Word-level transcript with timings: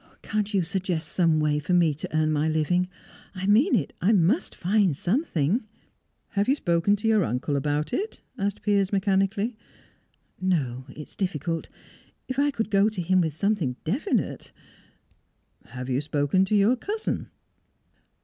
"Can't 0.23 0.51
you 0.51 0.63
suggest 0.63 1.09
some 1.09 1.39
way 1.39 1.59
for 1.59 1.73
me 1.75 1.93
to 1.93 2.17
earn 2.17 2.31
my 2.31 2.47
living? 2.49 2.89
I 3.35 3.45
mean 3.45 3.75
it. 3.75 3.93
I 4.01 4.13
must 4.13 4.55
find 4.55 4.97
something." 4.97 5.67
"Have 6.29 6.49
you 6.49 6.55
spoken 6.55 6.95
to 6.95 7.07
your 7.07 7.23
uncle 7.23 7.55
about 7.55 7.93
it?" 7.93 8.19
asked 8.35 8.63
Piers 8.63 8.91
mechanically. 8.91 9.55
"No; 10.41 10.85
it's 10.89 11.15
difficult. 11.15 11.69
If 12.27 12.39
I 12.39 12.49
could 12.49 12.71
go 12.71 12.89
to 12.89 12.99
him 12.99 13.21
with 13.21 13.35
something 13.35 13.75
definite." 13.83 14.51
"Have 15.65 15.87
you 15.87 16.01
spoken 16.01 16.45
to 16.45 16.55
your 16.55 16.75
cousin?" 16.75 17.29